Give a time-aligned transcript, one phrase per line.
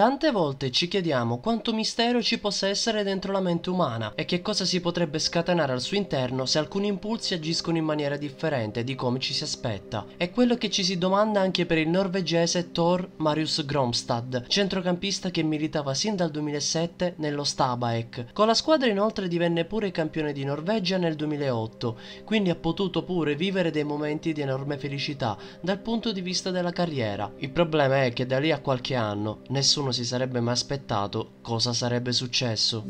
[0.00, 4.40] Tante volte ci chiediamo quanto mistero ci possa essere dentro la mente umana e che
[4.40, 8.94] cosa si potrebbe scatenare al suo interno se alcuni impulsi agiscono in maniera differente di
[8.94, 10.06] come ci si aspetta.
[10.16, 15.42] È quello che ci si domanda anche per il norvegese Thor Marius Gromstad, centrocampista che
[15.42, 18.32] militava sin dal 2007 nello Stabæk.
[18.32, 23.34] Con la squadra inoltre divenne pure campione di Norvegia nel 2008, quindi ha potuto pure
[23.34, 27.30] vivere dei momenti di enorme felicità dal punto di vista della carriera.
[27.36, 31.72] Il problema è che da lì a qualche anno nessuno si sarebbe mai aspettato cosa
[31.72, 32.84] sarebbe successo.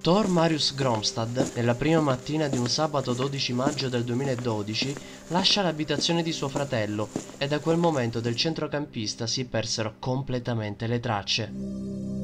[0.00, 6.22] Thor Marius Gromstad, nella prima mattina di un sabato 12 maggio del 2012, lascia l'abitazione
[6.22, 12.17] di suo fratello e da quel momento del centrocampista si persero completamente le tracce.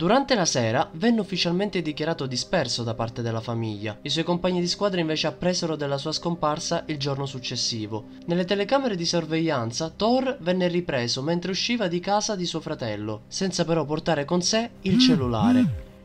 [0.00, 3.98] Durante la sera venne ufficialmente dichiarato disperso da parte della famiglia.
[4.00, 8.06] I suoi compagni di squadra invece appresero della sua scomparsa il giorno successivo.
[8.24, 13.66] Nelle telecamere di sorveglianza, Thor venne ripreso mentre usciva di casa di suo fratello, senza
[13.66, 15.64] però portare con sé il cellulare.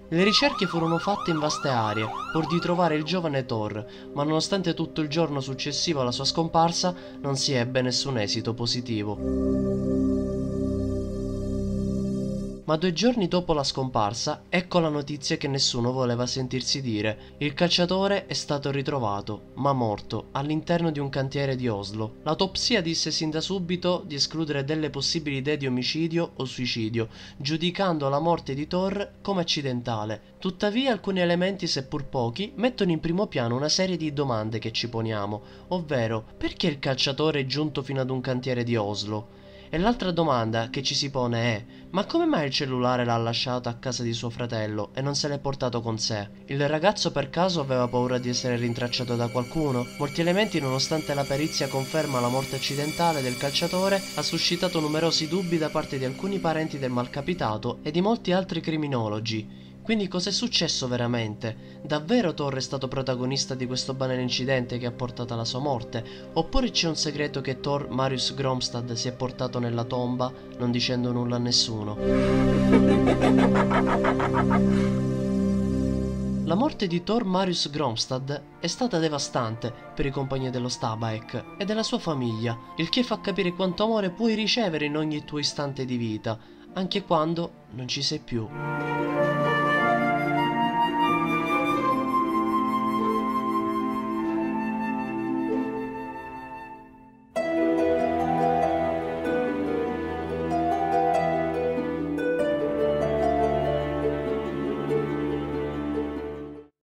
[0.09, 4.73] Le ricerche furono fatte in vaste aree, pur di trovare il giovane Thor, ma nonostante
[4.73, 10.34] tutto il giorno successivo alla sua scomparsa non si ebbe nessun esito positivo.
[12.65, 17.35] Ma due giorni dopo la scomparsa, ecco la notizia che nessuno voleva sentirsi dire.
[17.37, 22.15] Il cacciatore è stato ritrovato, ma morto, all'interno di un cantiere di Oslo.
[22.23, 28.09] L'autopsia disse sin da subito di escludere delle possibili idee di omicidio o suicidio, giudicando
[28.09, 30.33] la morte di Thor come accidentale.
[30.39, 34.89] Tuttavia alcuni elementi, seppur pochi, mettono in primo piano una serie di domande che ci
[34.89, 39.43] poniamo, ovvero perché il calciatore è giunto fino ad un cantiere di Oslo?
[39.67, 43.67] E l'altra domanda che ci si pone è: ma come mai il cellulare l'ha lasciato
[43.67, 46.29] a casa di suo fratello e non se l'è portato con sé?
[46.45, 49.85] Il ragazzo per caso aveva paura di essere rintracciato da qualcuno?
[49.97, 55.57] Molti elementi, nonostante la perizia conferma la morte accidentale del calciatore, ha suscitato numerosi dubbi
[55.57, 59.73] da parte di alcuni parenti del malcapitato e di molti altri criminologi.
[59.85, 61.79] Quindi cos'è successo veramente?
[61.83, 66.03] Davvero Thor è stato protagonista di questo banale incidente che ha portato alla sua morte?
[66.33, 71.11] Oppure c'è un segreto che Thor Marius Gromstad si è portato nella tomba non dicendo
[71.11, 71.97] nulla a nessuno?
[76.45, 81.65] La morte di Thor Marius Gromstad è stata devastante per i compagni dello Stabæk e
[81.65, 85.85] della sua famiglia, il che fa capire quanto amore puoi ricevere in ogni tuo istante
[85.85, 86.39] di vita,
[86.73, 88.47] anche quando non ci sei più.